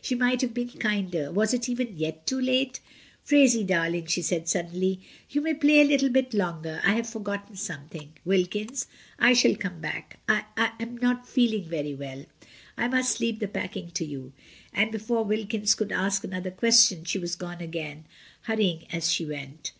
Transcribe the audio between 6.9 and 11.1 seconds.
have forgotten something, Wilkins; I shall come back. I— I am